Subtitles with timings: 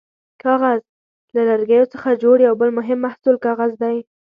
[0.43, 0.79] کاغذ:
[1.33, 3.97] له لرګیو څخه جوړ یو بل مهم محصول کاغذ دی.